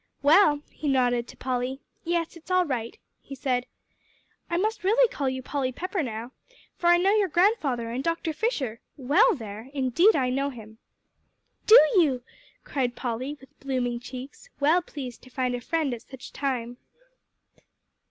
[0.23, 1.79] "Well," he nodded to Polly.
[2.03, 3.67] "Yes, it's all right," he said.
[4.49, 6.31] "I must really call you Polly Pepper now,
[6.75, 8.33] for I know your grandfather, and Dr.
[8.33, 9.69] Fisher well there!
[9.75, 10.79] indeed I know him."
[11.67, 12.23] "Do you?"
[12.63, 16.77] cried Polly with blooming cheeks, well pleased to find a friend at such a time.